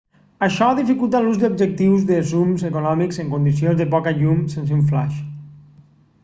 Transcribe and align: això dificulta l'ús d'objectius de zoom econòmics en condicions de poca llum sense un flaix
això 0.45 0.67
dificulta 0.77 1.19
l'ús 1.25 1.35
d'objectius 1.43 2.07
de 2.11 2.17
zoom 2.31 2.55
econòmics 2.71 3.21
en 3.25 3.29
condicions 3.35 3.79
de 3.83 3.89
poca 3.93 4.15
llum 4.23 4.41
sense 4.57 4.75
un 4.79 4.83
flaix 4.89 5.21